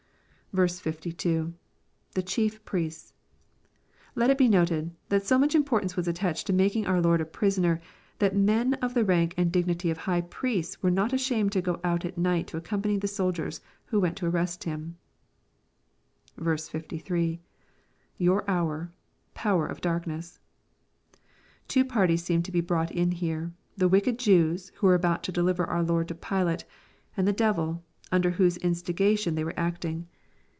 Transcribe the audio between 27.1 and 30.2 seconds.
and the devil, under whose instigation they weire acting.